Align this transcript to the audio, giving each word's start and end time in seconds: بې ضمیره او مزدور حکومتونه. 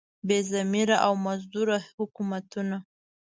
بې 0.27 0.39
ضمیره 0.51 0.97
او 1.05 1.13
مزدور 1.25 1.67
حکومتونه. 1.95 2.77